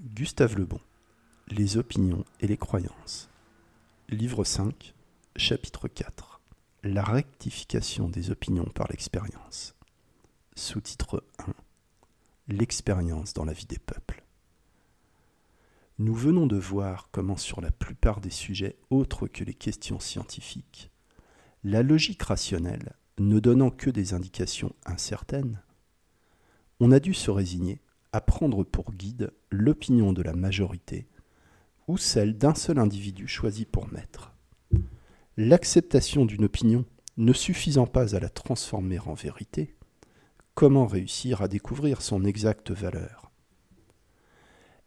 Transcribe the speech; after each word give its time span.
Gustave 0.00 0.56
Lebon, 0.56 0.80
Les 1.48 1.76
opinions 1.76 2.24
et 2.40 2.46
les 2.46 2.56
croyances. 2.56 3.28
Livre 4.08 4.42
5, 4.42 4.94
chapitre 5.36 5.86
4. 5.86 6.40
La 6.82 7.04
rectification 7.04 8.08
des 8.08 8.30
opinions 8.30 8.64
par 8.64 8.88
l'expérience. 8.88 9.74
Sous-titre 10.56 11.22
1. 11.38 11.52
L'expérience 12.48 13.34
dans 13.34 13.44
la 13.44 13.52
vie 13.52 13.66
des 13.66 13.78
peuples. 13.78 14.24
Nous 15.98 16.14
venons 16.14 16.46
de 16.46 16.56
voir 16.56 17.10
comment 17.12 17.36
sur 17.36 17.60
la 17.60 17.70
plupart 17.70 18.22
des 18.22 18.30
sujets 18.30 18.78
autres 18.88 19.28
que 19.28 19.44
les 19.44 19.54
questions 19.54 20.00
scientifiques, 20.00 20.90
la 21.64 21.82
logique 21.82 22.22
rationnelle, 22.22 22.94
ne 23.18 23.38
donnant 23.40 23.70
que 23.70 23.90
des 23.90 24.14
indications 24.14 24.74
incertaines, 24.86 25.62
on 26.80 26.92
a 26.92 26.98
dû 26.98 27.12
se 27.12 27.30
résigner 27.30 27.82
à 28.12 28.20
prendre 28.20 28.62
pour 28.64 28.92
guide 28.92 29.32
l'opinion 29.50 30.12
de 30.12 30.22
la 30.22 30.34
majorité 30.34 31.06
ou 31.88 31.96
celle 31.96 32.38
d'un 32.38 32.54
seul 32.54 32.78
individu 32.78 33.26
choisi 33.26 33.64
pour 33.64 33.92
maître. 33.92 34.32
L'acceptation 35.36 36.26
d'une 36.26 36.44
opinion 36.44 36.84
ne 37.16 37.32
suffisant 37.32 37.86
pas 37.86 38.14
à 38.14 38.20
la 38.20 38.28
transformer 38.28 38.98
en 39.00 39.14
vérité, 39.14 39.74
comment 40.54 40.86
réussir 40.86 41.42
à 41.42 41.48
découvrir 41.48 42.02
son 42.02 42.24
exacte 42.24 42.70
valeur? 42.70 43.30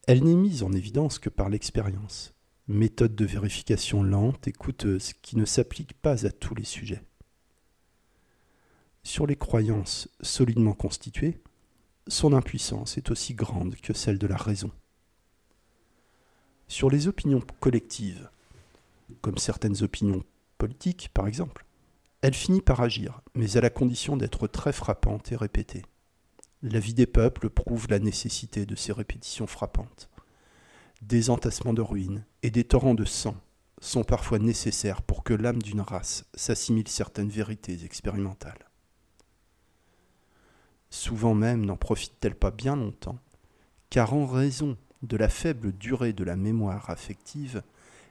Elle 0.07 0.23
n'est 0.23 0.35
mise 0.35 0.63
en 0.63 0.71
évidence 0.71 1.17
que 1.17 1.29
par 1.29 1.49
l'expérience, 1.49 2.35
méthode 2.67 3.15
de 3.15 3.25
vérification 3.25 4.03
lente 4.03 4.47
et 4.47 4.51
coûteuse 4.51 5.13
qui 5.13 5.37
ne 5.37 5.45
s'applique 5.45 5.93
pas 5.93 6.25
à 6.25 6.31
tous 6.31 6.55
les 6.55 6.63
sujets. 6.63 7.03
Sur 9.03 9.27
les 9.27 9.35
croyances 9.35 10.09
solidement 10.21 10.73
constituées, 10.73 11.41
son 12.07 12.33
impuissance 12.33 12.97
est 12.97 13.09
aussi 13.09 13.33
grande 13.33 13.75
que 13.75 13.93
celle 13.93 14.19
de 14.19 14.27
la 14.27 14.37
raison. 14.37 14.71
Sur 16.67 16.89
les 16.89 17.07
opinions 17.07 17.41
collectives, 17.59 18.29
comme 19.21 19.37
certaines 19.37 19.83
opinions 19.83 20.23
politiques 20.57 21.09
par 21.13 21.27
exemple, 21.27 21.65
elle 22.21 22.33
finit 22.33 22.61
par 22.61 22.81
agir, 22.81 23.21
mais 23.35 23.57
à 23.57 23.61
la 23.61 23.69
condition 23.69 24.17
d'être 24.17 24.47
très 24.47 24.73
frappante 24.73 25.31
et 25.31 25.35
répétée. 25.35 25.83
La 26.63 26.79
vie 26.79 26.95
des 26.95 27.05
peuples 27.05 27.49
prouve 27.49 27.87
la 27.89 27.99
nécessité 27.99 28.65
de 28.65 28.75
ces 28.75 28.91
répétitions 28.91 29.45
frappantes. 29.45 30.09
Des 31.01 31.29
entassements 31.29 31.73
de 31.73 31.81
ruines 31.81 32.25
et 32.41 32.49
des 32.49 32.63
torrents 32.63 32.95
de 32.95 33.05
sang 33.05 33.35
sont 33.79 34.03
parfois 34.03 34.39
nécessaires 34.39 35.01
pour 35.01 35.23
que 35.23 35.33
l'âme 35.33 35.61
d'une 35.61 35.81
race 35.81 36.25
s'assimile 36.33 36.87
certaines 36.87 37.29
vérités 37.29 37.83
expérimentales 37.83 38.71
souvent 40.95 41.35
même 41.35 41.65
n'en 41.65 41.75
profite-t-elle 41.75 42.35
pas 42.35 42.51
bien 42.51 42.75
longtemps, 42.75 43.19
car 43.89 44.13
en 44.13 44.25
raison 44.25 44.77
de 45.03 45.17
la 45.17 45.29
faible 45.29 45.73
durée 45.73 46.13
de 46.13 46.23
la 46.23 46.35
mémoire 46.35 46.89
affective, 46.89 47.61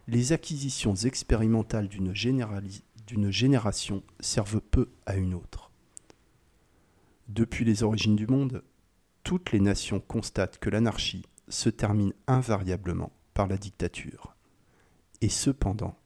les 0.07 0.33
acquisitions 0.33 0.95
expérimentales 0.95 1.89
d'une 1.89 2.13
génération 3.31 4.03
servent 4.21 4.61
peu 4.61 4.91
à 5.07 5.17
une 5.17 5.35
autre. 5.35 5.71
Depuis 7.29 7.65
les 7.65 7.83
origines 7.83 8.17
du 8.17 8.27
monde, 8.27 8.63
toutes 9.23 9.53
les 9.53 9.61
nations 9.61 10.01
constatent 10.01 10.59
que 10.59 10.69
l'anarchie 10.69 11.25
se 11.49 11.71
termine 11.71 12.13
invariablement 12.27 13.13
par 13.33 13.47
la 13.47 13.57
dictature. 13.57 14.37
Et 15.23 15.31
cependant, 15.31 15.97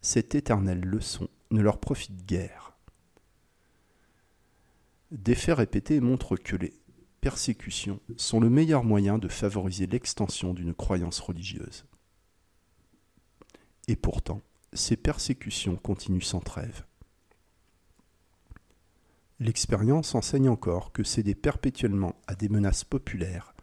cette 0.00 0.36
éternelle 0.36 0.80
leçon 0.82 1.28
ne 1.50 1.60
leur 1.60 1.78
profite 1.78 2.24
guère. 2.26 2.71
Des 5.12 5.34
faits 5.34 5.58
répétés 5.58 6.00
montrent 6.00 6.36
que 6.36 6.56
les 6.56 6.72
persécutions 7.20 8.00
sont 8.16 8.40
le 8.40 8.48
meilleur 8.48 8.82
moyen 8.82 9.18
de 9.18 9.28
favoriser 9.28 9.86
l'extension 9.86 10.54
d'une 10.54 10.72
croyance 10.72 11.20
religieuse. 11.20 11.84
Et 13.88 13.96
pourtant, 13.96 14.40
ces 14.72 14.96
persécutions 14.96 15.76
continuent 15.76 16.22
sans 16.22 16.40
trêve. 16.40 16.86
L'expérience 19.38 20.14
enseigne 20.14 20.48
encore 20.48 20.92
que 20.92 21.04
céder 21.04 21.34
perpétuellement 21.34 22.14
à 22.26 22.34
des 22.34 22.48
menaces 22.48 22.84
populaires, 22.84 23.54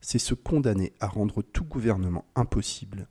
c'est 0.00 0.18
se 0.18 0.32
condamner 0.32 0.94
à 1.00 1.08
rendre 1.08 1.42
tout 1.42 1.64
gouvernement 1.64 2.24
impossible, 2.36 3.06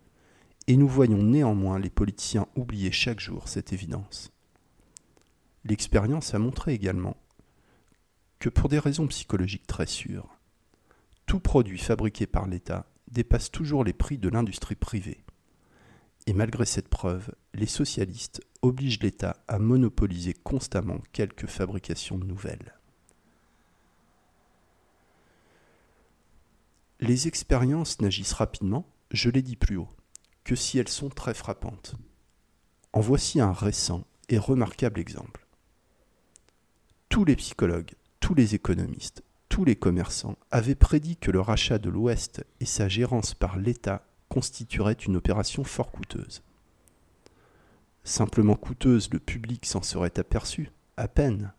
et 0.65 0.75
nous 0.75 0.87
voyons 0.87 1.21
néanmoins 1.21 1.77
les 1.77 1.91
politiciens 1.91 2.47
oublier 2.55 2.91
chaque 2.91 3.19
jour 3.19 3.47
cette 3.47 3.73
évidence. 3.73 4.31
L'expérience 5.65 6.33
a 6.33 6.39
montré 6.39 6.73
également 6.73 7.15
pour 8.49 8.69
des 8.69 8.79
raisons 8.79 9.07
psychologiques 9.07 9.67
très 9.67 9.87
sûres, 9.87 10.35
tout 11.25 11.39
produit 11.39 11.79
fabriqué 11.79 12.27
par 12.27 12.47
l'État 12.47 12.87
dépasse 13.09 13.51
toujours 13.51 13.83
les 13.83 13.93
prix 13.93 14.17
de 14.17 14.29
l'industrie 14.29 14.75
privée. 14.75 15.23
Et 16.27 16.33
malgré 16.33 16.65
cette 16.65 16.89
preuve, 16.89 17.31
les 17.53 17.67
socialistes 17.67 18.41
obligent 18.61 18.99
l'État 19.01 19.37
à 19.47 19.59
monopoliser 19.59 20.33
constamment 20.33 20.99
quelques 21.13 21.47
fabrications 21.47 22.17
nouvelles. 22.17 22.79
Les 26.99 27.27
expériences 27.27 28.01
n'agissent 28.01 28.33
rapidement, 28.33 28.87
je 29.11 29.29
l'ai 29.29 29.41
dit 29.41 29.55
plus 29.55 29.77
haut, 29.77 29.89
que 30.43 30.55
si 30.55 30.79
elles 30.79 30.87
sont 30.87 31.09
très 31.09 31.33
frappantes. 31.33 31.95
En 32.93 33.01
voici 33.01 33.39
un 33.41 33.51
récent 33.51 34.05
et 34.29 34.37
remarquable 34.37 34.99
exemple. 34.99 35.45
Tous 37.09 37.25
les 37.25 37.35
psychologues 37.35 37.91
tous 38.19 38.33
les 38.33 38.55
économistes, 38.55 39.23
tous 39.49 39.65
les 39.65 39.75
commerçants 39.75 40.37
avaient 40.51 40.75
prédit 40.75 41.17
que 41.17 41.31
le 41.31 41.39
rachat 41.39 41.77
de 41.77 41.89
l'Ouest 41.89 42.43
et 42.59 42.65
sa 42.65 42.87
gérance 42.87 43.33
par 43.33 43.57
l'État 43.57 44.05
constitueraient 44.29 44.93
une 44.93 45.15
opération 45.15 45.63
fort 45.63 45.91
coûteuse. 45.91 46.43
Simplement 48.03 48.55
coûteuse, 48.55 49.09
le 49.11 49.19
public 49.19 49.65
s'en 49.65 49.81
serait 49.81 50.19
aperçu, 50.19 50.71
à 50.97 51.07
peine. 51.07 51.53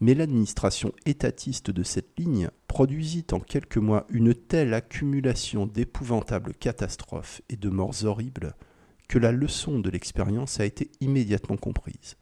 Mais 0.00 0.14
l'administration 0.14 0.92
étatiste 1.04 1.70
de 1.70 1.82
cette 1.82 2.18
ligne 2.18 2.50
produisit 2.68 3.26
en 3.32 3.40
quelques 3.40 3.76
mois 3.76 4.06
une 4.08 4.34
telle 4.34 4.72
accumulation 4.72 5.66
d'épouvantables 5.66 6.54
catastrophes 6.54 7.42
et 7.48 7.56
de 7.56 7.68
morts 7.68 8.04
horribles 8.04 8.54
que 9.08 9.18
la 9.18 9.32
leçon 9.32 9.80
de 9.80 9.90
l'expérience 9.90 10.60
a 10.60 10.64
été 10.64 10.90
immédiatement 11.00 11.56
comprise. 11.56 12.16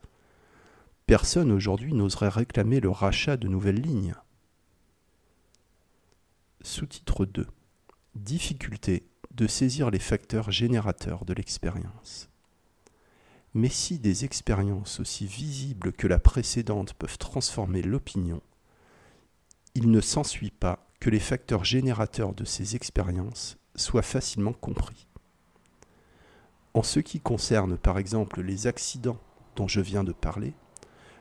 Personne 1.09 1.53
aujourd'hui 1.53 1.95
n'oserait 1.95 2.29
réclamer 2.29 2.81
le 2.81 2.91
rachat 2.91 3.39
de 3.39 3.49
nouvelles 3.49 3.81
lignes. 3.81 4.15
Sous-titre 6.61 7.25
2. 7.25 7.47
Difficulté 8.15 9.09
de 9.31 9.47
saisir 9.47 9.91
les 9.91 10.01
facteurs 10.01 10.51
générateurs 10.51 11.25
de 11.25 11.33
l'expérience. 11.33 12.29
Mais 13.55 13.71
si 13.71 13.99
des 13.99 14.27
expériences 14.27 15.01
aussi 15.01 15.25
visibles 15.25 15.93
que 15.93 16.07
la 16.07 16.19
précédente 16.19 16.93
peuvent 16.93 17.17
transformer 17.17 17.81
l'opinion, 17.81 18.43
il 19.75 19.91
ne 19.91 20.03
s'ensuit 20.03 20.51
pas 20.51 20.87
que 21.01 21.09
les 21.09 21.21
facteurs 21.21 21.65
générateurs 21.65 22.35
de 22.35 22.45
ces 22.45 22.77
expériences 22.77 23.57
soient 23.77 24.03
facilement 24.03 24.53
compris. 24.53 25.07
En 26.75 26.83
ce 26.83 27.01
qui 27.01 27.19
concerne 27.19 27.79
par 27.79 27.97
exemple 27.97 28.43
les 28.43 28.67
accidents 28.67 29.19
dont 29.57 29.69
je 29.69 29.81
viens 29.81 30.05
de 30.05 30.13
parler, 30.13 30.53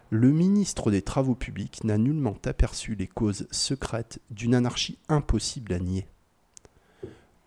le 0.10 0.32
ministre 0.32 0.90
des 0.90 1.02
Travaux 1.02 1.36
publics 1.36 1.84
n'a 1.84 1.98
nullement 1.98 2.38
aperçu 2.46 2.96
les 2.96 3.08
causes 3.08 3.46
secrètes 3.52 4.22
d'une 4.32 4.56
anarchie 4.56 4.98
impossible 5.10 5.74
à 5.74 5.80
nier. 5.80 6.08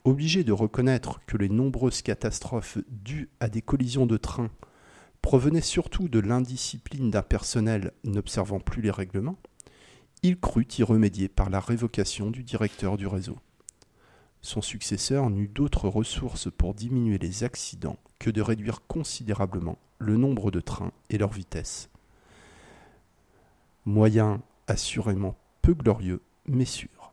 Obligé 0.04 0.44
de 0.44 0.52
reconnaître 0.52 1.20
que 1.26 1.38
les 1.38 1.48
nombreuses 1.48 2.02
catastrophes 2.02 2.78
dues 2.88 3.30
à 3.40 3.48
des 3.48 3.62
collisions 3.62 4.04
de 4.04 4.18
trains 4.18 4.50
provenaient 5.22 5.62
surtout 5.62 6.08
de 6.08 6.18
l'indiscipline 6.18 7.10
d'un 7.10 7.22
personnel 7.22 7.92
n'observant 8.04 8.60
plus 8.60 8.82
les 8.82 8.90
règlements, 8.90 9.38
il 10.22 10.38
crut 10.38 10.78
y 10.78 10.82
remédier 10.82 11.28
par 11.28 11.48
la 11.48 11.60
révocation 11.60 12.30
du 12.30 12.42
directeur 12.42 12.98
du 12.98 13.06
réseau. 13.06 13.38
Son 14.42 14.60
successeur 14.60 15.30
n'eut 15.30 15.48
d'autres 15.48 15.88
ressources 15.88 16.50
pour 16.50 16.74
diminuer 16.74 17.16
les 17.16 17.42
accidents 17.42 17.98
que 18.18 18.30
de 18.30 18.42
réduire 18.42 18.86
considérablement 18.86 19.78
le 19.98 20.18
nombre 20.18 20.50
de 20.50 20.60
trains 20.60 20.92
et 21.08 21.16
leur 21.16 21.30
vitesse 21.30 21.90
moyen 23.84 24.42
assurément 24.66 25.36
peu 25.62 25.74
glorieux, 25.74 26.22
mais 26.46 26.64
sûr. 26.64 27.12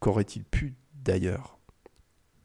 Qu'aurait-il 0.00 0.44
pu, 0.44 0.74
d'ailleurs, 0.94 1.58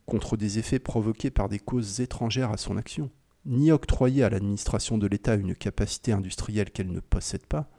contre 0.05 0.37
des 0.37 0.59
effets 0.59 0.79
provoqués 0.79 1.31
par 1.31 1.49
des 1.49 1.59
causes 1.59 2.01
étrangères 2.01 2.51
à 2.51 2.57
son 2.57 2.77
action, 2.77 3.09
ni 3.45 3.71
octroyer 3.71 4.23
à 4.23 4.29
l'administration 4.29 4.97
de 4.97 5.07
l'État 5.07 5.35
une 5.35 5.55
capacité 5.55 6.11
industrielle 6.11 6.71
qu'elle 6.71 6.91
ne 6.91 6.99
possède 6.99 7.45
pas, 7.45 7.69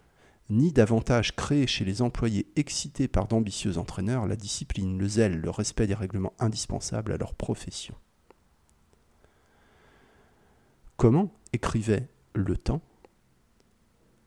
ni 0.51 0.73
davantage 0.73 1.35
créer 1.35 1.67
chez 1.67 1.85
les 1.85 2.03
employés 2.03 2.47
excités 2.57 3.09
par 3.09 3.29
d'ambitieux 3.29 3.79
entraîneurs 3.79 4.27
la 4.27 4.37
discipline, 4.37 4.99
le 4.99 5.09
zèle, 5.09 5.41
le 5.41 5.51
respect 5.51 5.87
des 5.87 5.95
règlements 5.95 6.35
indispensables 6.39 7.13
à 7.13 7.17
leur 7.17 7.35
profession? 7.35 7.95
Comment 10.97 11.33
écrivait 11.53 12.09
Le 12.35 12.57
Temps 12.57 12.83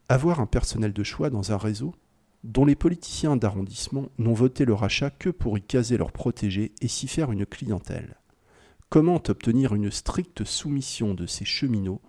avoir 0.10 0.40
un 0.40 0.46
personnel 0.46 0.94
de 0.94 1.04
choix 1.04 1.30
dans 1.30 1.52
un 1.52 1.58
réseau 1.58 1.94
dont 2.44 2.66
les 2.66 2.76
politiciens 2.76 3.36
d'arrondissement 3.36 4.10
n'ont 4.18 4.34
voté 4.34 4.64
le 4.64 4.74
rachat 4.74 5.10
que 5.10 5.30
pour 5.30 5.58
y 5.58 5.62
caser 5.62 5.98
leurs 5.98 6.12
protégés 6.12 6.74
et 6.82 6.88
s'y 6.88 7.08
faire 7.08 7.32
une 7.32 7.46
clientèle. 7.46 8.16
Comment 8.90 9.22
obtenir 9.28 9.76
une 9.76 9.92
stricte 9.92 10.46
soumission 10.46 11.14
de 11.14 11.26
ces 11.26 11.44
cheminots 11.44 12.02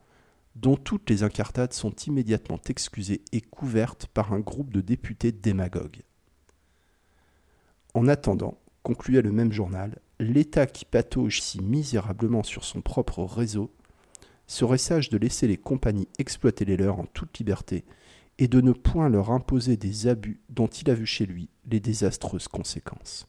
dont 0.55 0.77
toutes 0.77 1.11
les 1.11 1.23
incartades 1.23 1.73
sont 1.73 1.95
immédiatement 2.07 2.61
excusées 2.69 3.23
et 3.33 3.41
couvertes 3.41 4.07
par 4.07 4.33
un 4.33 4.41
groupe 4.41 4.73
de 4.73 4.81
députés 4.81 5.33
démagogues? 5.33 6.03
En 7.95 8.07
attendant, 8.07 8.61
concluait 8.85 9.23
le 9.23 9.33
même 9.33 9.53
journal, 9.53 9.99
l'État 10.21 10.67
qui 10.67 10.85
patauge 10.85 11.41
si 11.41 11.61
misérablement 11.61 12.45
sur 12.45 12.65
son 12.65 12.81
propre 12.81 13.25
réseau 13.25 13.73
serait 14.49 14.79
sage 14.79 15.11
de 15.11 15.19
laisser 15.19 15.47
les 15.47 15.59
compagnies 15.59 16.09
exploiter 16.19 16.65
les 16.65 16.77
leurs 16.77 16.99
en 16.99 17.07
toute 17.07 17.39
liberté 17.39 17.85
et 18.39 18.49
de 18.49 18.61
ne 18.61 18.73
point 18.73 19.09
leur 19.09 19.31
imposer 19.31 19.77
des 19.77 20.09
abus 20.09 20.41
dont 20.49 20.67
il 20.67 20.91
a 20.91 20.95
vu 20.95 21.07
chez 21.07 21.27
lui 21.27 21.51
les 21.67 21.81
désastreuses 21.81 22.49
conséquences. 22.49 23.29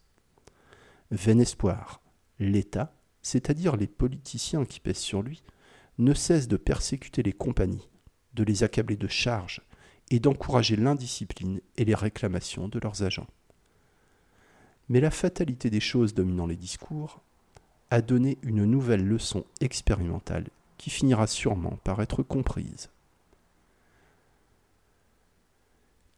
Vain 1.11 1.39
espoir, 1.39 2.01
l'État, 2.39 2.95
c'est-à-dire 3.21 3.75
les 3.75 3.87
politiciens 3.87 4.65
qui 4.65 4.79
pèsent 4.79 4.97
sur 4.97 5.21
lui, 5.21 5.43
ne 5.97 6.13
cesse 6.13 6.47
de 6.47 6.57
persécuter 6.57 7.21
les 7.21 7.33
compagnies, 7.33 7.89
de 8.33 8.43
les 8.43 8.63
accabler 8.63 8.95
de 8.95 9.07
charges 9.07 9.61
et 10.11 10.19
d'encourager 10.19 10.77
l'indiscipline 10.77 11.59
et 11.75 11.83
les 11.83 11.95
réclamations 11.95 12.69
de 12.69 12.79
leurs 12.79 13.03
agents. 13.03 13.27
Mais 14.87 15.01
la 15.01 15.11
fatalité 15.11 15.69
des 15.69 15.81
choses 15.81 16.13
dominant 16.13 16.47
les 16.47 16.55
discours 16.55 17.21
a 17.91 18.01
donné 18.01 18.37
une 18.43 18.63
nouvelle 18.63 19.05
leçon 19.05 19.43
expérimentale 19.59 20.45
qui 20.79 20.89
finira 20.89 21.27
sûrement 21.27 21.77
par 21.83 22.01
être 22.01 22.23
comprise. 22.23 22.89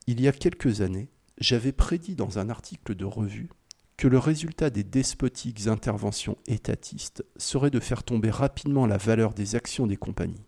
Il 0.08 0.22
y 0.22 0.28
a 0.28 0.32
quelques 0.32 0.82
années, 0.82 1.10
j'avais 1.38 1.72
prédit 1.74 2.16
dans 2.16 2.40
un 2.40 2.50
article 2.50 2.96
de 2.96 3.04
revue 3.04 3.50
que 3.98 4.08
le 4.08 4.20
résultat 4.20 4.70
des 4.70 4.84
despotiques 4.84 5.68
interventions 5.68 6.38
étatistes 6.48 7.26
serait 7.38 7.72
de 7.72 7.80
faire 7.80 8.04
tomber 8.04 8.30
rapidement 8.30 8.86
la 8.86 8.98
valeur 8.98 9.34
des 9.34 9.56
actions 9.56 9.88
des 9.88 9.98
compagnies, 9.98 10.46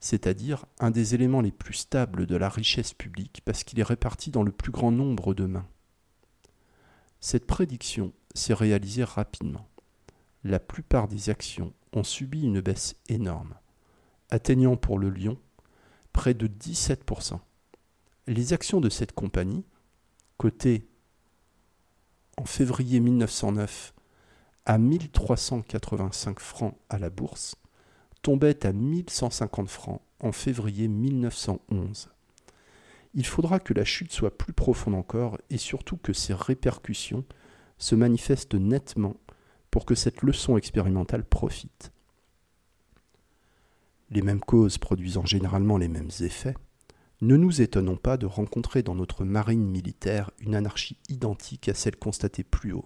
c'est-à-dire 0.00 0.66
un 0.78 0.90
des 0.90 1.14
éléments 1.14 1.40
les 1.40 1.52
plus 1.52 1.74
stables 1.74 2.26
de 2.26 2.36
la 2.36 2.48
richesse 2.48 2.92
publique 2.92 3.40
parce 3.44 3.64
qu'il 3.64 3.80
est 3.80 3.84
réparti 3.84 4.30
dans 4.30 4.42
le 4.42 4.52
plus 4.52 4.70
grand 4.70 4.92
nombre 4.92 5.34
de 5.34 5.46
mains. 5.46 5.66
Cette 7.20 7.46
prédiction 7.46 8.12
s'est 8.34 8.54
réalisée 8.54 9.04
rapidement. 9.04 9.66
La 10.44 10.60
plupart 10.60 11.08
des 11.08 11.30
actions 11.30 11.72
ont 11.92 12.04
subi 12.04 12.42
une 12.42 12.60
baisse 12.60 12.96
énorme, 13.08 13.54
atteignant 14.30 14.76
pour 14.76 14.98
le 14.98 15.10
Lion 15.10 15.38
près 16.12 16.34
de 16.34 16.46
17% 16.46 17.40
les 18.26 18.52
actions 18.52 18.80
de 18.80 18.88
cette 18.88 19.12
compagnie, 19.12 19.64
cotées 20.36 20.86
en 22.36 22.44
février 22.44 23.00
1909 23.00 23.94
à 24.66 24.78
1385 24.78 26.40
francs 26.40 26.76
à 26.88 26.98
la 26.98 27.10
bourse, 27.10 27.56
tombaient 28.22 28.66
à 28.66 28.72
1150 28.72 29.68
francs 29.68 30.00
en 30.20 30.32
février 30.32 30.88
1911. 30.88 32.08
Il 33.12 33.26
faudra 33.26 33.60
que 33.60 33.74
la 33.74 33.84
chute 33.84 34.12
soit 34.12 34.36
plus 34.36 34.54
profonde 34.54 34.94
encore 34.94 35.38
et 35.50 35.58
surtout 35.58 35.98
que 35.98 36.12
ses 36.12 36.34
répercussions 36.34 37.24
se 37.76 37.94
manifestent 37.94 38.54
nettement 38.54 39.16
pour 39.74 39.86
que 39.86 39.96
cette 39.96 40.22
leçon 40.22 40.56
expérimentale 40.56 41.24
profite. 41.24 41.90
Les 44.08 44.22
mêmes 44.22 44.38
causes 44.38 44.78
produisant 44.78 45.26
généralement 45.26 45.78
les 45.78 45.88
mêmes 45.88 46.12
effets, 46.20 46.54
ne 47.22 47.36
nous 47.36 47.60
étonnons 47.60 47.96
pas 47.96 48.16
de 48.16 48.26
rencontrer 48.26 48.84
dans 48.84 48.94
notre 48.94 49.24
marine 49.24 49.66
militaire 49.66 50.30
une 50.38 50.54
anarchie 50.54 50.96
identique 51.08 51.68
à 51.68 51.74
celle 51.74 51.96
constatée 51.96 52.44
plus 52.44 52.70
haut. 52.72 52.84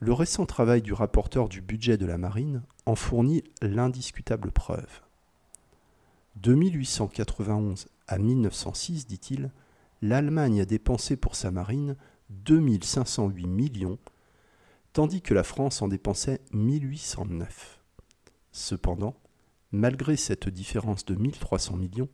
Le 0.00 0.12
récent 0.12 0.46
travail 0.46 0.82
du 0.82 0.92
rapporteur 0.92 1.48
du 1.48 1.60
budget 1.60 1.96
de 1.96 2.06
la 2.06 2.18
marine 2.18 2.64
en 2.84 2.96
fournit 2.96 3.44
l'indiscutable 3.62 4.50
preuve. 4.50 5.00
De 6.34 6.56
1891 6.56 7.86
à 8.08 8.18
1906, 8.18 9.06
dit-il, 9.06 9.52
l'Allemagne 10.02 10.60
a 10.60 10.64
dépensé 10.64 11.14
pour 11.14 11.36
sa 11.36 11.52
marine 11.52 11.94
2508 12.30 13.46
millions, 13.46 13.98
tandis 14.94 15.22
que 15.22 15.34
la 15.34 15.42
France 15.42 15.82
en 15.82 15.88
dépensait 15.88 16.40
1809. 16.52 17.80
Cependant, 18.52 19.16
malgré 19.72 20.16
cette 20.16 20.48
différence 20.48 21.04
de 21.04 21.16
1300 21.16 21.76
millions, 21.76 22.08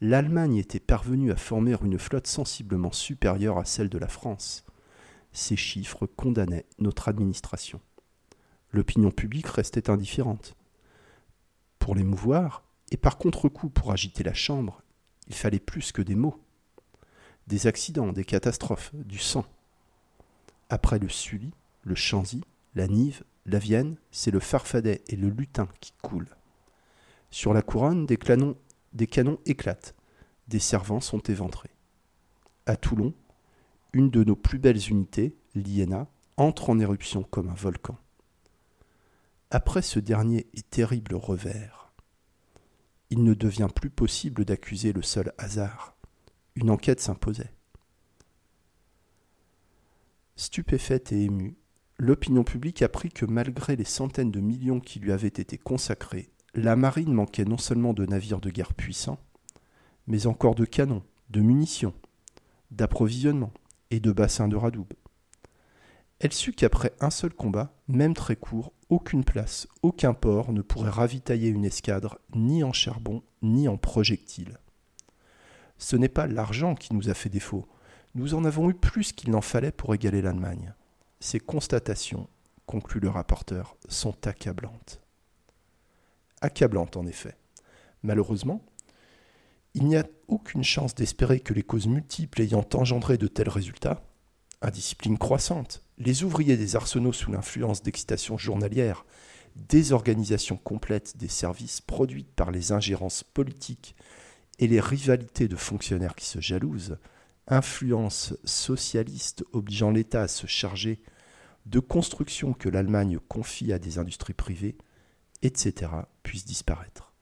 l'Allemagne 0.00 0.56
était 0.56 0.78
parvenue 0.78 1.32
à 1.32 1.36
former 1.36 1.74
une 1.82 1.98
flotte 1.98 2.28
sensiblement 2.28 2.92
supérieure 2.92 3.58
à 3.58 3.64
celle 3.64 3.88
de 3.88 3.98
la 3.98 4.06
France. 4.06 4.64
Ces 5.32 5.56
chiffres 5.56 6.06
condamnaient 6.06 6.66
notre 6.78 7.08
administration. 7.08 7.80
L'opinion 8.70 9.10
publique 9.10 9.48
restait 9.48 9.90
indifférente. 9.90 10.54
Pour 11.80 11.96
l'émouvoir, 11.96 12.62
et 12.92 12.96
par 12.96 13.18
contre-coup 13.18 13.70
pour 13.70 13.90
agiter 13.90 14.22
la 14.22 14.34
Chambre, 14.34 14.82
il 15.26 15.34
fallait 15.34 15.58
plus 15.58 15.90
que 15.90 16.02
des 16.02 16.14
mots. 16.14 16.40
Des 17.48 17.66
accidents, 17.66 18.12
des 18.12 18.24
catastrophes, 18.24 18.94
du 18.94 19.18
sang. 19.18 19.44
Après 20.68 21.00
le 21.00 21.08
Sully, 21.08 21.50
le 21.82 21.94
Chanzy, 21.94 22.42
la 22.74 22.86
Nive, 22.86 23.24
la 23.46 23.58
Vienne, 23.58 23.96
c'est 24.10 24.30
le 24.30 24.40
Farfadet 24.40 25.02
et 25.08 25.16
le 25.16 25.28
Lutin 25.28 25.68
qui 25.80 25.92
coulent. 26.02 26.36
Sur 27.30 27.52
la 27.54 27.62
couronne, 27.62 28.06
des 28.06 28.16
canons 28.16 29.38
éclatent, 29.46 29.94
des 30.48 30.58
servants 30.58 31.00
sont 31.00 31.20
éventrés. 31.20 31.70
À 32.66 32.76
Toulon, 32.76 33.14
une 33.92 34.10
de 34.10 34.24
nos 34.24 34.36
plus 34.36 34.58
belles 34.58 34.88
unités, 34.88 35.36
l'INA, 35.54 36.08
entre 36.36 36.70
en 36.70 36.78
éruption 36.78 37.22
comme 37.22 37.48
un 37.48 37.54
volcan. 37.54 37.98
Après 39.50 39.82
ce 39.82 39.98
dernier 39.98 40.46
et 40.54 40.62
terrible 40.62 41.14
revers, 41.14 41.92
il 43.10 43.24
ne 43.24 43.34
devient 43.34 43.68
plus 43.74 43.90
possible 43.90 44.44
d'accuser 44.44 44.92
le 44.92 45.02
seul 45.02 45.32
hasard. 45.38 45.96
Une 46.54 46.70
enquête 46.70 47.00
s'imposait. 47.00 47.52
Stupéfaite 50.36 51.10
et 51.12 51.24
émue, 51.24 51.56
l'opinion 52.00 52.44
publique 52.44 52.82
apprit 52.82 53.10
que 53.10 53.26
malgré 53.26 53.76
les 53.76 53.84
centaines 53.84 54.30
de 54.30 54.40
millions 54.40 54.80
qui 54.80 54.98
lui 54.98 55.12
avaient 55.12 55.28
été 55.28 55.58
consacrés 55.58 56.30
la 56.54 56.74
marine 56.74 57.12
manquait 57.12 57.44
non 57.44 57.58
seulement 57.58 57.92
de 57.92 58.06
navires 58.06 58.40
de 58.40 58.50
guerre 58.50 58.74
puissants, 58.74 59.20
mais 60.06 60.26
encore 60.26 60.54
de 60.54 60.64
canons, 60.64 61.04
de 61.28 61.40
munitions, 61.40 61.94
d'approvisionnement 62.70 63.52
et 63.90 64.00
de 64.00 64.10
bassins 64.10 64.48
de 64.48 64.56
radoub. 64.56 64.88
Elle 66.18 66.32
sut 66.32 66.52
qu'après 66.52 66.92
un 67.00 67.10
seul 67.10 67.32
combat, 67.32 67.72
même 67.86 68.14
très 68.14 68.36
court, 68.36 68.72
aucune 68.88 69.24
place, 69.24 69.68
aucun 69.82 70.12
port 70.12 70.52
ne 70.52 70.60
pourrait 70.60 70.90
ravitailler 70.90 71.48
une 71.48 71.64
escadre 71.64 72.18
ni 72.34 72.64
en 72.64 72.72
charbon 72.72 73.22
ni 73.42 73.68
en 73.68 73.76
projectiles. 73.76 74.58
Ce 75.78 75.96
n'est 75.96 76.08
pas 76.08 76.26
l'argent 76.26 76.74
qui 76.74 76.94
nous 76.94 77.08
a 77.08 77.14
fait 77.14 77.30
défaut, 77.30 77.66
nous 78.16 78.34
en 78.34 78.44
avons 78.44 78.68
eu 78.70 78.74
plus 78.74 79.12
qu'il 79.12 79.30
n'en 79.30 79.40
fallait 79.40 79.70
pour 79.70 79.94
égaler 79.94 80.20
l'Allemagne. 80.20 80.74
Ces 81.20 81.40
constatations, 81.40 82.28
conclut 82.66 83.00
le 83.00 83.10
rapporteur, 83.10 83.76
sont 83.88 84.26
accablantes 84.26 85.00
accablante 86.40 86.96
en 86.96 87.06
effet. 87.06 87.36
Malheureusement, 88.02 88.64
il 89.74 89.84
n'y 89.84 89.96
a 89.96 90.06
aucune 90.28 90.64
chance 90.64 90.94
d'espérer 90.94 91.40
que 91.40 91.54
les 91.54 91.62
causes 91.62 91.86
multiples 91.86 92.42
ayant 92.42 92.66
engendré 92.74 93.18
de 93.18 93.26
tels 93.28 93.48
résultats, 93.48 94.02
indiscipline 94.62 95.18
croissante, 95.18 95.84
les 95.98 96.24
ouvriers 96.24 96.56
des 96.56 96.76
arsenaux 96.76 97.12
sous 97.12 97.30
l'influence 97.30 97.82
d'excitations 97.82 98.38
journalières, 98.38 99.04
désorganisation 99.54 100.56
complète 100.56 101.16
des 101.16 101.28
services 101.28 101.80
produites 101.80 102.32
par 102.34 102.50
les 102.50 102.72
ingérences 102.72 103.22
politiques 103.22 103.94
et 104.58 104.66
les 104.66 104.80
rivalités 104.80 105.48
de 105.48 105.56
fonctionnaires 105.56 106.14
qui 106.14 106.26
se 106.26 106.40
jalousent, 106.40 106.98
influence 107.50 108.34
socialiste 108.44 109.44
obligeant 109.52 109.90
l'État 109.90 110.22
à 110.22 110.28
se 110.28 110.46
charger 110.46 111.00
de 111.66 111.80
constructions 111.80 112.52
que 112.52 112.68
l'Allemagne 112.68 113.18
confie 113.28 113.72
à 113.72 113.78
des 113.78 113.98
industries 113.98 114.34
privées, 114.34 114.78
etc., 115.42 115.90
puissent 116.22 116.46
disparaître. 116.46 117.12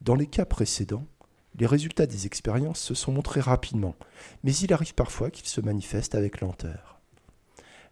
Dans 0.00 0.14
les 0.14 0.26
cas 0.26 0.44
précédents, 0.44 1.06
les 1.56 1.66
résultats 1.66 2.06
des 2.06 2.26
expériences 2.26 2.80
se 2.80 2.94
sont 2.94 3.12
montrés 3.12 3.40
rapidement, 3.40 3.94
mais 4.42 4.54
il 4.54 4.72
arrive 4.72 4.94
parfois 4.94 5.30
qu'ils 5.30 5.46
se 5.46 5.60
manifestent 5.60 6.14
avec 6.14 6.40
lenteur. 6.40 7.00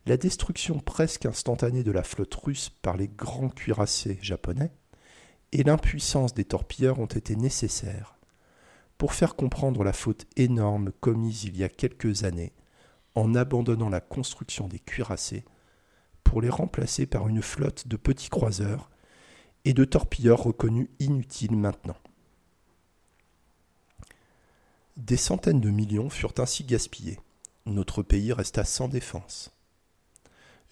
La 0.04 0.16
destruction 0.16 0.80
presque 0.80 1.26
instantanée 1.26 1.84
de 1.84 1.92
la 1.92 2.02
flotte 2.02 2.34
russe 2.34 2.70
par 2.82 2.96
les 2.96 3.08
grands 3.08 3.48
cuirassés 3.48 4.18
japonais 4.20 4.72
et 5.52 5.62
l'impuissance 5.62 6.34
des 6.34 6.44
torpilleurs 6.44 6.98
ont 6.98 7.06
été 7.06 7.36
nécessaires 7.36 8.18
pour 9.02 9.14
faire 9.14 9.34
comprendre 9.34 9.82
la 9.82 9.92
faute 9.92 10.26
énorme 10.36 10.92
commise 11.00 11.42
il 11.42 11.56
y 11.56 11.64
a 11.64 11.68
quelques 11.68 12.22
années 12.22 12.52
en 13.16 13.34
abandonnant 13.34 13.88
la 13.88 14.00
construction 14.00 14.68
des 14.68 14.78
cuirassés 14.78 15.44
pour 16.22 16.40
les 16.40 16.48
remplacer 16.48 17.06
par 17.06 17.26
une 17.26 17.42
flotte 17.42 17.88
de 17.88 17.96
petits 17.96 18.28
croiseurs 18.28 18.92
et 19.64 19.74
de 19.74 19.84
torpilleurs 19.84 20.44
reconnus 20.44 20.88
inutiles 21.00 21.56
maintenant. 21.56 21.96
Des 24.96 25.16
centaines 25.16 25.60
de 25.60 25.70
millions 25.70 26.08
furent 26.08 26.34
ainsi 26.38 26.62
gaspillés. 26.62 27.18
Notre 27.66 28.04
pays 28.04 28.32
resta 28.32 28.62
sans 28.64 28.86
défense. 28.86 29.50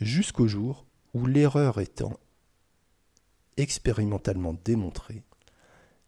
Jusqu'au 0.01 0.47
jour 0.47 0.87
où 1.15 1.27
l'erreur 1.27 1.81
étant 1.81 2.13
expérimentalement 3.57 4.55
démontrée, 4.65 5.25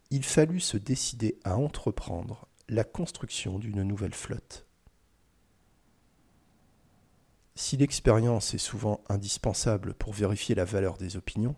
il 0.09 0.23
fallut 0.23 0.59
se 0.59 0.77
décider 0.77 1.39
à 1.43 1.57
entreprendre 1.57 2.47
la 2.69 2.83
construction 2.83 3.59
d'une 3.59 3.83
nouvelle 3.83 4.13
flotte. 4.13 4.65
Si 7.55 7.77
l'expérience 7.77 8.53
est 8.53 8.59
souvent 8.59 9.01
indispensable 9.09 9.93
pour 9.93 10.13
vérifier 10.13 10.55
la 10.55 10.65
valeur 10.65 10.97
des 10.97 11.17
opinions, 11.17 11.55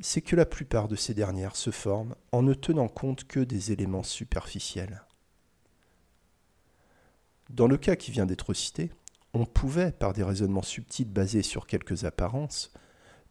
c'est 0.00 0.22
que 0.22 0.36
la 0.36 0.46
plupart 0.46 0.88
de 0.88 0.96
ces 0.96 1.14
dernières 1.14 1.56
se 1.56 1.70
forment 1.70 2.14
en 2.32 2.42
ne 2.42 2.54
tenant 2.54 2.88
compte 2.88 3.24
que 3.24 3.40
des 3.40 3.72
éléments 3.72 4.02
superficiels. 4.02 5.04
Dans 7.50 7.68
le 7.68 7.76
cas 7.76 7.96
qui 7.96 8.10
vient 8.10 8.26
d'être 8.26 8.54
cité, 8.54 8.90
on 9.34 9.46
pouvait, 9.46 9.92
par 9.92 10.12
des 10.12 10.22
raisonnements 10.22 10.62
subtils 10.62 11.10
basés 11.10 11.42
sur 11.42 11.66
quelques 11.66 12.04
apparences, 12.04 12.72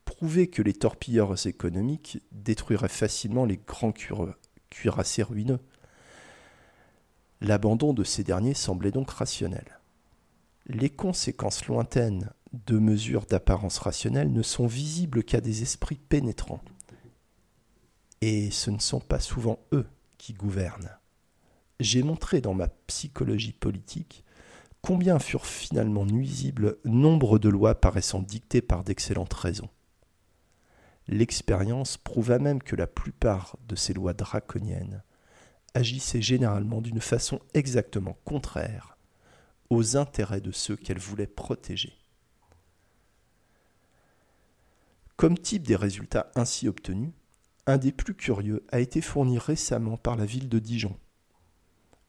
prouver 0.06 0.48
que 0.48 0.62
les 0.62 0.74
torpilleurs 0.74 1.48
économiques 1.48 2.20
détruiraient 2.32 2.88
facilement 2.88 3.46
les 3.46 3.58
grands 3.58 3.94
cuirassés 4.70 5.24
ruineux. 5.24 5.60
L'abandon 7.42 7.94
de 7.94 8.04
ces 8.04 8.24
derniers 8.24 8.54
semblait 8.54 8.92
donc 8.92 9.10
rationnel. 9.10 9.80
Les 10.66 10.90
conséquences 10.90 11.66
lointaines 11.66 12.32
de 12.54 12.78
mesures 12.78 13.26
d'apparence 13.26 13.80
rationnelle 13.80 14.32
ne 14.32 14.44
sont 14.44 14.68
visibles 14.68 15.24
qu'à 15.24 15.42
des 15.42 15.62
esprits 15.62 15.98
pénétrants. 15.98 16.64
Et 18.22 18.52
ce 18.52 18.72
ne 18.72 18.80
sont 18.80 19.02
pas 19.02 19.20
souvent 19.20 19.60
eux 19.74 19.88
qui 20.18 20.34
gouvernent. 20.34 20.98
J'ai 21.80 22.04
montré 22.04 22.40
dans 22.40 22.54
ma 22.54 22.70
psychologie 22.70 23.52
politique 23.52 24.24
combien 24.82 25.20
furent 25.20 25.46
finalement 25.46 26.06
nuisibles 26.06 26.78
nombre 26.86 27.40
de 27.40 27.50
lois 27.50 27.76
paraissant 27.76 28.22
dictées 28.22 28.62
par 28.62 28.84
d'excellentes 28.84 29.34
raisons. 29.34 29.70
L'expérience 31.08 31.98
prouva 31.98 32.40
même 32.40 32.62
que 32.62 32.76
la 32.76 32.88
plupart 32.88 33.58
de 33.68 33.76
ces 33.76 33.94
lois 33.94 34.14
draconiennes 34.14 35.04
agissaient 35.74 36.22
généralement 36.22 36.82
d'une 36.82 37.02
façon 37.02 37.40
exactement 37.54 38.18
contraire 38.24 38.98
aux 39.70 39.98
intérêts 39.98 40.42
de 40.42 40.52
ceux 40.52 40.76
qu'elles 40.76 41.00
voulaient 41.00 41.28
protéger. 41.28 41.94
Comme 45.16 45.38
type 45.38 45.64
des 45.64 45.76
résultats 45.76 46.32
ainsi 46.36 46.68
obtenus, 46.68 47.12
un 47.66 47.78
des 47.78 47.92
plus 47.92 48.14
curieux 48.14 48.66
a 48.72 48.80
été 48.80 49.02
fourni 49.02 49.38
récemment 49.38 49.98
par 49.98 50.16
la 50.16 50.26
ville 50.26 50.50
de 50.50 50.60
Dijon. 50.60 50.98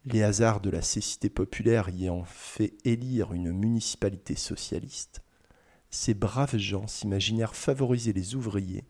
Les 0.04 0.22
hasards 0.22 0.60
de 0.60 0.70
la 0.70 0.82
cécité 0.82 1.30
populaire 1.30 1.88
y 1.88 2.04
ayant 2.04 2.24
fait 2.24 2.74
élire 2.84 3.32
une 3.32 3.52
municipalité 3.52 4.34
socialiste, 4.34 5.22
ces 5.94 6.14
braves 6.14 6.56
gens 6.56 6.86
s'imaginèrent 6.86 7.54
favoriser 7.54 8.12
les 8.12 8.34
ouvriers 8.34 8.84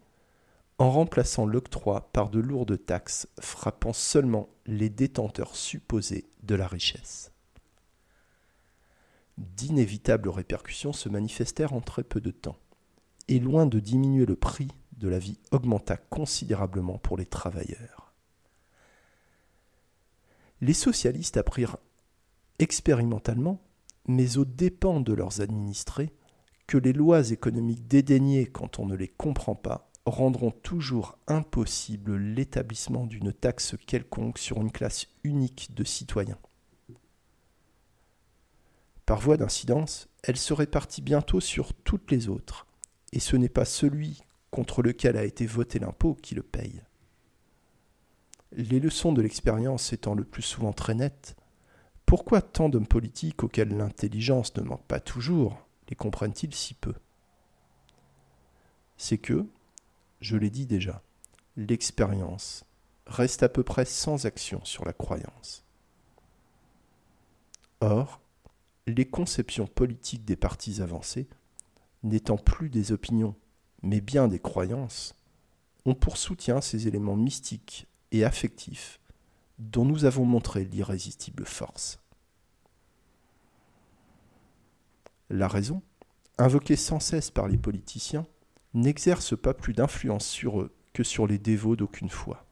en 0.78 0.90
remplaçant 0.90 1.46
l'octroi 1.46 2.10
par 2.12 2.30
de 2.30 2.40
lourdes 2.40 2.84
taxes 2.84 3.28
frappant 3.40 3.92
seulement 3.92 4.48
les 4.66 4.90
détenteurs 4.90 5.54
supposés 5.54 6.26
de 6.42 6.54
la 6.54 6.66
richesse. 6.66 7.30
D'inévitables 9.38 10.28
répercussions 10.28 10.92
se 10.92 11.08
manifestèrent 11.08 11.72
en 11.72 11.80
très 11.80 12.02
peu 12.02 12.20
de 12.20 12.30
temps, 12.30 12.58
et 13.28 13.38
loin 13.38 13.66
de 13.66 13.78
diminuer 13.78 14.26
le 14.26 14.36
prix 14.36 14.68
de 14.96 15.08
la 15.08 15.18
vie 15.18 15.38
augmenta 15.52 15.96
considérablement 15.96 16.98
pour 16.98 17.16
les 17.16 17.26
travailleurs 17.26 18.04
les 20.64 20.72
socialistes 20.72 21.36
apprirent 21.36 21.76
expérimentalement, 22.58 23.60
mais 24.06 24.38
aux 24.38 24.46
dépens 24.46 25.00
de 25.00 25.12
leurs 25.12 25.42
administrés, 25.42 26.10
que 26.66 26.78
les 26.78 26.92
lois 26.92 27.30
économiques 27.30 27.86
dédaignées 27.86 28.46
quand 28.46 28.78
on 28.78 28.86
ne 28.86 28.96
les 28.96 29.08
comprend 29.08 29.54
pas 29.54 29.90
rendront 30.06 30.50
toujours 30.50 31.18
impossible 31.26 32.16
l'établissement 32.16 33.06
d'une 33.06 33.32
taxe 33.32 33.74
quelconque 33.86 34.38
sur 34.38 34.60
une 34.60 34.72
classe 34.72 35.06
unique 35.22 35.74
de 35.74 35.84
citoyens. 35.84 36.38
Par 39.06 39.20
voie 39.20 39.36
d'incidence, 39.36 40.08
elle 40.22 40.36
se 40.36 40.52
répartit 40.54 41.02
bientôt 41.02 41.40
sur 41.40 41.74
toutes 41.74 42.10
les 42.10 42.28
autres, 42.28 42.66
et 43.12 43.20
ce 43.20 43.36
n'est 43.36 43.48
pas 43.48 43.64
celui 43.64 44.22
contre 44.50 44.82
lequel 44.82 45.16
a 45.16 45.24
été 45.24 45.46
voté 45.46 45.78
l'impôt 45.78 46.14
qui 46.14 46.34
le 46.34 46.42
paye. 46.42 46.82
Les 48.52 48.80
leçons 48.80 49.12
de 49.12 49.20
l'expérience 49.20 49.92
étant 49.92 50.14
le 50.14 50.24
plus 50.24 50.42
souvent 50.42 50.72
très 50.72 50.94
nettes, 50.94 51.36
pourquoi 52.06 52.42
tant 52.42 52.68
d'hommes 52.68 52.86
politiques 52.86 53.42
auxquels 53.42 53.76
l'intelligence 53.76 54.54
ne 54.56 54.62
manque 54.62 54.86
pas 54.86 55.00
toujours 55.00 55.63
les 55.88 55.96
comprennent-ils 55.96 56.54
si 56.54 56.74
peu? 56.74 56.94
C'est 58.96 59.18
que, 59.18 59.46
je 60.20 60.36
l'ai 60.36 60.50
dit 60.50 60.66
déjà, 60.66 61.02
l'expérience 61.56 62.64
reste 63.06 63.42
à 63.42 63.48
peu 63.48 63.62
près 63.62 63.84
sans 63.84 64.26
action 64.26 64.64
sur 64.64 64.84
la 64.84 64.92
croyance. 64.92 65.64
Or, 67.80 68.20
les 68.86 69.06
conceptions 69.06 69.66
politiques 69.66 70.24
des 70.24 70.36
partis 70.36 70.80
avancés, 70.80 71.28
n'étant 72.02 72.36
plus 72.36 72.70
des 72.70 72.92
opinions, 72.92 73.34
mais 73.82 74.00
bien 74.00 74.28
des 74.28 74.38
croyances, 74.38 75.14
ont 75.84 75.94
pour 75.94 76.16
soutien 76.16 76.60
ces 76.60 76.88
éléments 76.88 77.16
mystiques 77.16 77.86
et 78.12 78.24
affectif 78.24 79.00
dont 79.58 79.84
nous 79.84 80.04
avons 80.04 80.24
montré 80.24 80.64
l'irrésistible 80.64 81.44
force. 81.44 81.98
La 85.30 85.48
raison, 85.48 85.82
invoquée 86.38 86.76
sans 86.76 87.00
cesse 87.00 87.30
par 87.30 87.48
les 87.48 87.56
politiciens, 87.56 88.26
n'exerce 88.74 89.36
pas 89.36 89.54
plus 89.54 89.72
d'influence 89.72 90.26
sur 90.26 90.60
eux 90.60 90.74
que 90.92 91.02
sur 91.02 91.26
les 91.26 91.38
dévots 91.38 91.76
d'aucune 91.76 92.10
foi. 92.10 92.46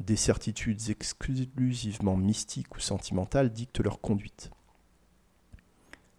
Des 0.00 0.16
certitudes 0.16 0.90
exclusivement 0.90 2.16
mystiques 2.16 2.76
ou 2.76 2.80
sentimentales 2.80 3.52
dictent 3.52 3.80
leur 3.80 4.00
conduite. 4.00 4.50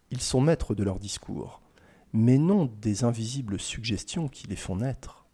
Ils 0.10 0.22
sont 0.22 0.41
maîtres 0.41 0.74
de 0.74 0.84
leur 0.84 1.00
discours, 1.00 1.62
mais 2.13 2.38
non 2.38 2.65
des 2.65 3.03
invisibles 3.03 3.60
suggestions 3.60 4.29
qui 4.29 4.48
les 4.48 4.56
font 4.56 4.77
naître. 4.77 5.25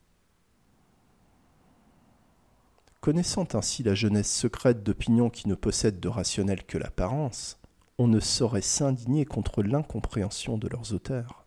Connaissant 3.00 3.48
ainsi 3.54 3.84
la 3.84 3.96
jeunesse 3.96 4.34
secrète 4.34 4.82
d'opinions 4.82 5.30
qui 5.30 5.48
ne 5.48 5.56
possèdent 5.56 6.00
de 6.00 6.08
rationnel 6.08 6.64
que 6.64 6.78
l'apparence, 6.78 7.60
on 7.98 8.08
ne 8.08 8.20
saurait 8.20 8.62
s'indigner 8.62 9.26
contre 9.26 9.64
l'incompréhension 9.64 10.58
de 10.58 10.68
leurs 10.68 10.94
auteurs. 10.94 11.46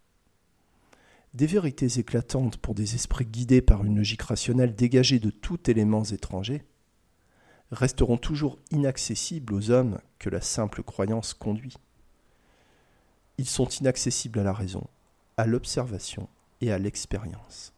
Des 1.35 1.47
vérités 1.47 1.99
éclatantes 1.99 2.57
pour 2.57 2.75
des 2.75 2.95
esprits 2.95 3.27
guidés 3.27 3.61
par 3.61 3.85
une 3.85 3.97
logique 3.97 4.23
rationnelle 4.23 4.75
dégagée 4.75 5.19
de 5.19 5.31
tout 5.31 5.71
élément 5.71 6.05
étranger 6.05 6.65
resteront 7.73 8.17
toujours 8.17 8.59
inaccessibles 8.71 9.53
aux 9.53 9.71
hommes 9.71 9.99
que 10.19 10.31
la 10.31 10.41
simple 10.41 10.83
croyance 10.83 11.35
conduit. 11.35 11.75
Ils 13.39 13.49
sont 13.49 13.69
inaccessibles 13.69 14.39
à 14.39 14.45
la 14.45 14.53
raison, 14.53 14.87
à 15.37 15.47
l'observation 15.47 16.29
et 16.61 16.73
à 16.73 16.79
l'expérience. 16.79 17.76